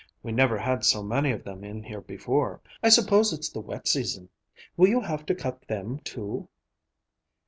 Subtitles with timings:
[0.23, 2.59] We never had so many of them in here before.
[2.81, 4.29] I suppose it's the wet season.
[4.75, 6.49] Will you have to cut them, too?"